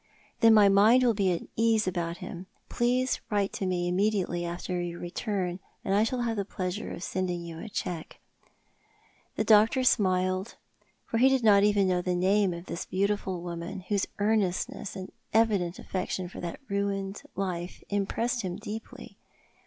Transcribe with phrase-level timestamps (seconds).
[0.41, 2.47] "Then my mind will be at ease about him.
[2.69, 7.03] Please write to me immediately after your return, and I shall have the pleasure of
[7.03, 8.17] sending you a cheque."
[9.35, 10.55] The doctor smiled,
[11.05, 15.11] for he did not know even the name of this beautiful woman, whose earnestness and
[15.35, 19.17] evident affection for that ruined life impressed him deeply.